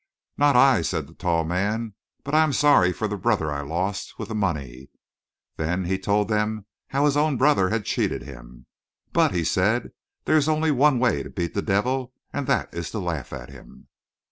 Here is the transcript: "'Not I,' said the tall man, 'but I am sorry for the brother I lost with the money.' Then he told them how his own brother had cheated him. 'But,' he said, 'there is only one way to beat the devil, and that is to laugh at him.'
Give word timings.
"'Not 0.35 0.55
I,' 0.55 0.81
said 0.81 1.05
the 1.05 1.13
tall 1.13 1.43
man, 1.43 1.93
'but 2.23 2.33
I 2.33 2.41
am 2.43 2.53
sorry 2.53 2.91
for 2.91 3.07
the 3.07 3.19
brother 3.19 3.51
I 3.51 3.61
lost 3.61 4.17
with 4.17 4.29
the 4.29 4.33
money.' 4.33 4.89
Then 5.57 5.85
he 5.85 5.99
told 5.99 6.27
them 6.27 6.65
how 6.87 7.05
his 7.05 7.15
own 7.15 7.37
brother 7.37 7.69
had 7.69 7.85
cheated 7.85 8.23
him. 8.23 8.65
'But,' 9.13 9.35
he 9.35 9.43
said, 9.43 9.91
'there 10.25 10.37
is 10.37 10.49
only 10.49 10.71
one 10.71 10.97
way 10.97 11.21
to 11.21 11.29
beat 11.29 11.53
the 11.53 11.61
devil, 11.61 12.13
and 12.33 12.47
that 12.47 12.73
is 12.73 12.89
to 12.89 12.99
laugh 12.99 13.31
at 13.31 13.51
him.' 13.51 13.89